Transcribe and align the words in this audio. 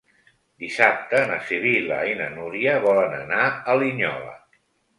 Dissabte 0.63 1.19
na 1.31 1.37
Sibil·la 1.49 2.01
i 2.13 2.17
na 2.23 2.31
Núria 2.39 2.75
volen 2.89 3.17
anar 3.21 3.45
a 3.75 3.79
Linyola. 3.85 4.37